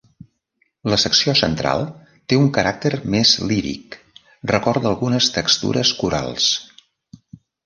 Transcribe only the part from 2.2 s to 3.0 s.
té un caràcter